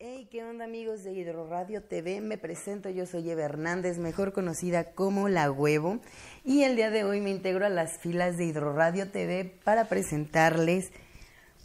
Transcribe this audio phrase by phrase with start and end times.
[0.00, 2.20] Hey, ¿qué onda amigos de Hidroradio TV?
[2.20, 5.98] Me presento, yo soy Eva Hernández, mejor conocida como La Huevo,
[6.44, 10.92] y el día de hoy me integro a las filas de Hidroradio TV para presentarles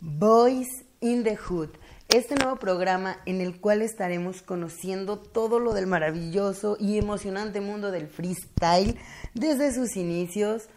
[0.01, 0.67] Boys
[0.99, 1.69] in the Hood,
[2.09, 7.91] este nuevo programa en el cual estaremos conociendo todo lo del maravilloso y emocionante mundo
[7.91, 8.97] del freestyle
[9.35, 10.69] desde sus inicios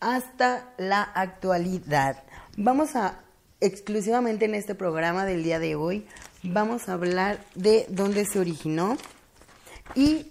[0.00, 2.24] hasta la actualidad.
[2.56, 3.20] Vamos a
[3.60, 6.06] exclusivamente en este programa del día de hoy
[6.42, 8.96] vamos a hablar de dónde se originó
[9.94, 10.26] y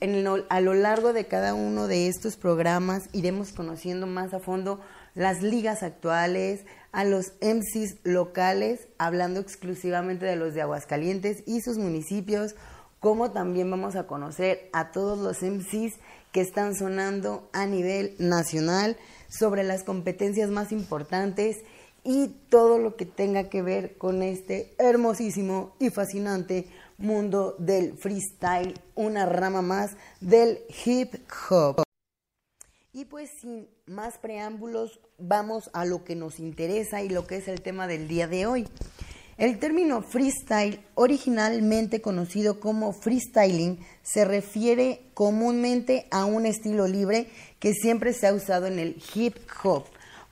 [0.49, 4.79] a lo largo de cada uno de estos programas iremos conociendo más a fondo
[5.15, 11.79] las ligas actuales, a los MCs locales, hablando exclusivamente de los de Aguascalientes y sus
[11.79, 12.55] municipios,
[12.99, 15.95] como también vamos a conocer a todos los MCs
[16.31, 18.95] que están sonando a nivel nacional
[19.27, 21.57] sobre las competencias más importantes
[22.07, 26.65] y todo lo que tenga que ver con este hermosísimo y fascinante
[26.97, 31.15] mundo del freestyle, una rama más del hip
[31.49, 31.83] hop.
[32.93, 37.49] Y pues sin más preámbulos, vamos a lo que nos interesa y lo que es
[37.49, 38.69] el tema del día de hoy.
[39.37, 47.27] El término freestyle, originalmente conocido como freestyling, se refiere comúnmente a un estilo libre
[47.59, 49.83] que siempre se ha usado en el hip hop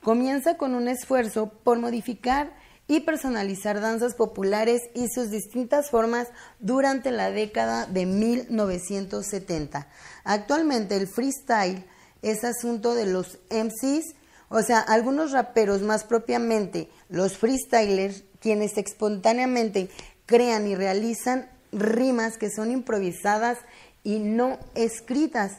[0.06, 2.52] comienza con un esfuerzo por modificar
[2.86, 6.28] y personalizar danzas populares y sus distintas formas
[6.60, 9.88] durante la década de 1970.
[10.22, 11.84] Actualmente el freestyle
[12.22, 14.14] es asunto de los MCs,
[14.48, 19.90] o sea, algunos raperos más propiamente, los freestylers, quienes espontáneamente
[20.24, 23.58] crean y realizan rimas que son improvisadas
[24.04, 25.54] y no escritas.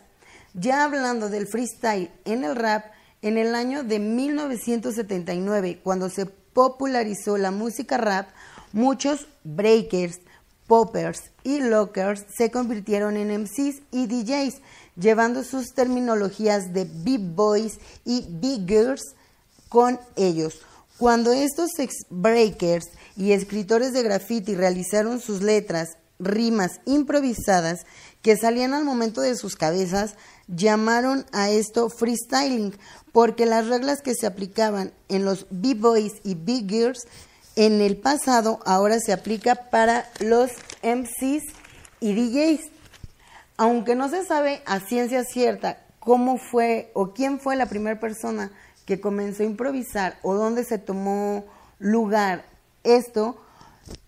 [0.54, 2.86] Ya hablando del freestyle en el rap,
[3.22, 8.30] en el año de 1979, cuando se popularizó la música rap,
[8.74, 10.20] muchos breakers,
[10.68, 14.62] poppers y lockers se convirtieron en MCs y DJs,
[14.96, 19.16] llevando sus terminologías de b-boys y b-girls
[19.70, 20.62] con ellos.
[20.98, 21.70] Cuando estos
[22.10, 27.86] breakers y escritores de graffiti realizaron sus letras, rimas improvisadas
[28.22, 30.16] que salían al momento de sus cabezas,
[30.48, 32.76] llamaron a esto freestyling,
[33.12, 37.08] porque las reglas que se aplicaban en los B-Boys y B-Girls
[37.56, 40.52] en el pasado ahora se aplica para los
[40.84, 41.44] MCs
[42.00, 42.70] y DJs.
[43.58, 48.52] Aunque no se sabe a ciencia cierta cómo fue o quién fue la primera persona
[48.86, 51.46] que comenzó a improvisar o dónde se tomó
[51.80, 52.46] lugar
[52.84, 53.42] esto,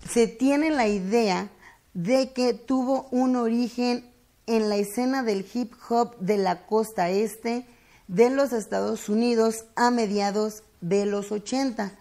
[0.07, 1.49] se tiene la idea
[1.93, 4.09] de que tuvo un origen
[4.45, 7.65] en la escena del hip hop de la costa este
[8.07, 11.91] de los Estados Unidos a mediados de los 80.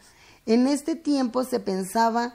[0.47, 2.34] En este tiempo se pensaba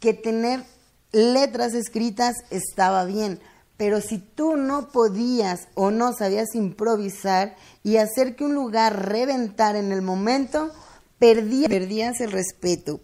[0.00, 0.64] que tener
[1.12, 3.40] letras escritas estaba bien,
[3.78, 9.78] pero si tú no podías o no sabías improvisar y hacer que un lugar reventara
[9.78, 10.70] en el momento,
[11.18, 13.00] perdías el respeto.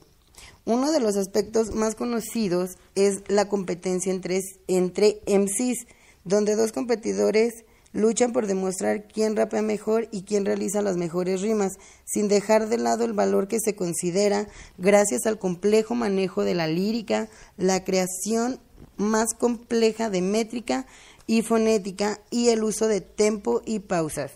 [0.67, 5.87] Uno de los aspectos más conocidos es la competencia entre, entre MCs
[6.25, 11.75] donde dos competidores luchan por demostrar quién rapea mejor y quién realiza las mejores rimas,
[12.05, 14.49] sin dejar de lado el valor que se considera
[14.79, 18.59] gracias al complejo manejo de la lírica, la creación
[18.97, 20.87] más compleja de métrica
[21.27, 24.33] y fonética y el uso de tempo y pausas.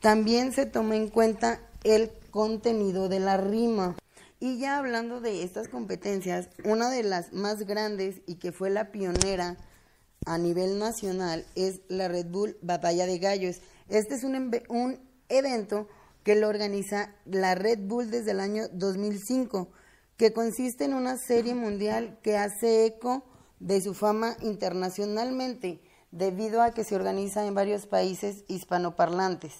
[0.00, 3.96] También se toma en cuenta el contenido de la rima.
[4.42, 8.90] Y ya hablando de estas competencias, una de las más grandes y que fue la
[8.90, 9.58] pionera
[10.24, 13.60] a nivel nacional es la Red Bull Batalla de Gallos.
[13.90, 15.88] Este es un, evento
[16.24, 19.68] que lo organiza la Red Bull desde el año 2005,
[20.16, 23.24] que consiste en una serie mundial que hace eco
[23.58, 29.52] de su fama internacionalmente, debido a que se organiza en varios países hispanoparlantes,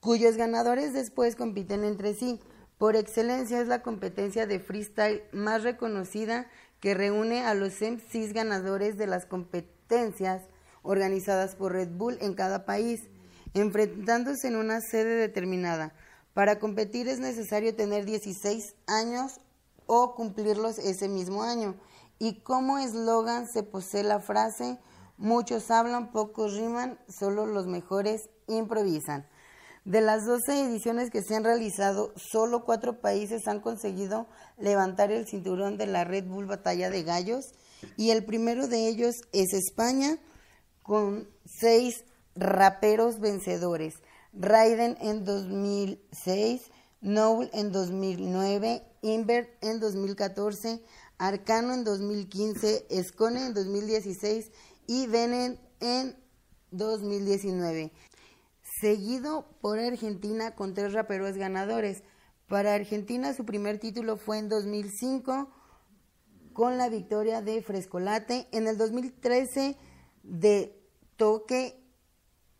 [0.00, 2.40] cuyos ganadores después compiten entre sí.
[2.78, 6.46] Por excelencia es la competencia de freestyle más reconocida
[6.80, 10.42] que reúne a los MCs ganadores de las competencias
[10.82, 13.08] organizadas por Red Bull en cada país,
[13.54, 15.94] enfrentándose en una sede determinada.
[16.34, 19.40] Para competir es necesario tener 16 años
[19.86, 21.76] o cumplirlos ese mismo año.
[22.18, 24.78] Y como eslogan se posee la frase,
[25.16, 29.26] muchos hablan, pocos riman, solo los mejores improvisan.
[29.86, 34.26] De las 12 ediciones que se han realizado, solo cuatro países han conseguido
[34.58, 37.44] levantar el cinturón de la Red Bull Batalla de Gallos
[37.96, 40.18] y el primero de ellos es España
[40.82, 42.04] con seis
[42.34, 43.94] raperos vencedores.
[44.32, 46.62] Raiden en 2006,
[47.00, 50.82] Noel en 2009, Invert en 2014,
[51.16, 54.50] Arcano en 2015, Escone en 2016
[54.88, 56.16] y Benen en
[56.72, 57.92] 2019.
[58.80, 62.02] Seguido por Argentina con tres raperos ganadores.
[62.46, 65.50] Para Argentina su primer título fue en 2005
[66.52, 68.48] con la victoria de Frescolate.
[68.52, 69.78] En el 2013
[70.24, 70.78] de
[71.16, 71.82] Toque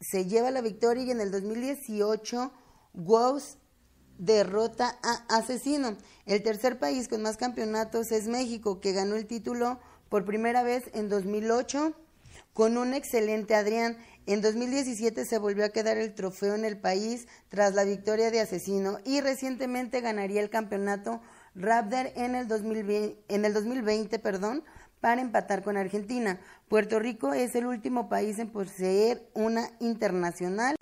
[0.00, 2.50] se lleva la victoria y en el 2018
[2.94, 3.58] Wows
[4.16, 5.98] derrota a Asesino.
[6.24, 10.90] El tercer país con más campeonatos es México, que ganó el título por primera vez
[10.94, 11.94] en 2008
[12.56, 13.98] con un excelente Adrián.
[14.24, 18.40] En 2017 se volvió a quedar el trofeo en el país tras la victoria de
[18.40, 21.20] Asesino y recientemente ganaría el campeonato
[21.54, 24.64] Raptor en el 2020, en el 2020 perdón,
[25.02, 26.40] para empatar con Argentina.
[26.66, 30.76] Puerto Rico es el último país en poseer una internacional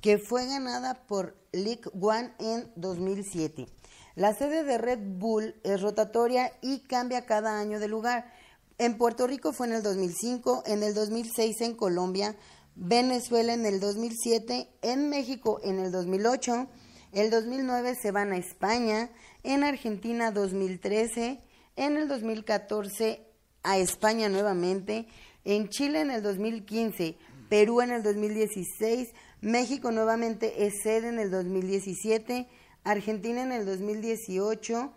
[0.00, 3.66] que fue ganada por League One en 2007.
[4.14, 8.32] La sede de Red Bull es rotatoria y cambia cada año de lugar.
[8.80, 12.36] En Puerto Rico fue en el 2005, en el 2006 en Colombia,
[12.76, 16.68] Venezuela en el 2007, en México en el 2008,
[17.10, 19.10] el 2009 se van a España,
[19.42, 21.40] en Argentina 2013,
[21.74, 23.26] en el 2014
[23.64, 25.08] a España nuevamente,
[25.44, 29.08] en Chile en el 2015, Perú en el 2016,
[29.40, 32.46] México nuevamente es sede en el 2017,
[32.84, 34.92] Argentina en el 2018,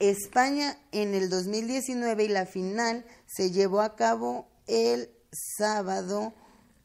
[0.00, 6.32] España en el 2019 y la final se llevó a cabo el sábado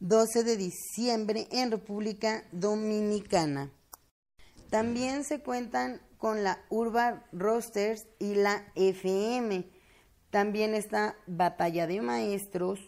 [0.02, 3.72] 12 de diciembre en República Dominicana.
[4.70, 9.66] También se cuentan con la Urban Rosters y la FM.
[10.30, 12.80] También está Batalla de Maestros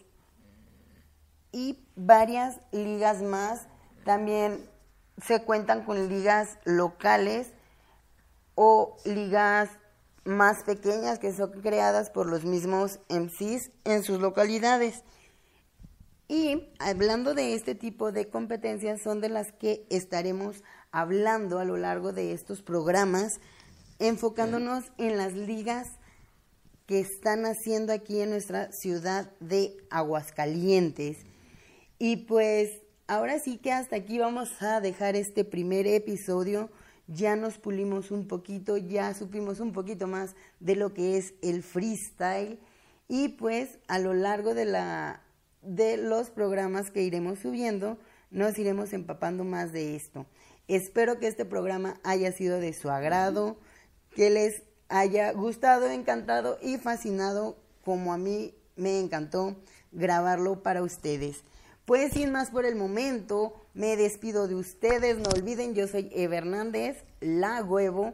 [1.52, 3.66] y varias ligas más.
[4.04, 4.68] También
[5.26, 7.48] se cuentan con ligas locales
[8.54, 9.70] o ligas
[10.24, 15.02] más pequeñas que son creadas por los mismos MCs en sus localidades.
[16.28, 21.76] Y hablando de este tipo de competencias son de las que estaremos hablando a lo
[21.76, 23.40] largo de estos programas,
[23.98, 25.88] enfocándonos en las ligas
[26.86, 31.18] que están haciendo aquí en nuestra ciudad de Aguascalientes.
[31.98, 32.70] Y pues
[33.06, 36.70] ahora sí que hasta aquí vamos a dejar este primer episodio.
[37.08, 41.62] Ya nos pulimos un poquito, ya supimos un poquito más de lo que es el
[41.62, 42.60] freestyle.
[43.08, 45.22] Y pues a lo largo de la
[45.62, 47.98] de los programas que iremos subiendo,
[48.30, 50.26] nos iremos empapando más de esto.
[50.68, 53.58] Espero que este programa haya sido de su agrado,
[54.14, 59.56] que les haya gustado, encantado y fascinado como a mí me encantó
[59.92, 61.42] grabarlo para ustedes.
[61.88, 65.16] Pues sin más por el momento, me despido de ustedes.
[65.16, 68.12] No olviden, yo soy Eve Hernández, la huevo,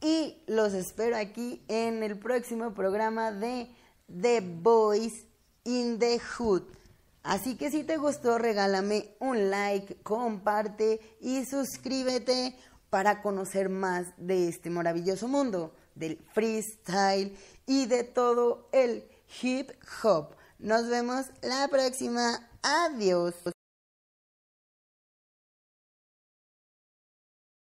[0.00, 3.70] y los espero aquí en el próximo programa de
[4.08, 5.24] The Boys
[5.62, 6.64] in the Hood.
[7.22, 12.58] Así que si te gustó, regálame un like, comparte y suscríbete
[12.90, 17.36] para conocer más de este maravilloso mundo del freestyle
[17.66, 19.08] y de todo el
[19.40, 19.70] hip
[20.02, 20.34] hop.
[20.58, 22.48] Nos vemos la próxima.
[22.66, 23.55] Adeus!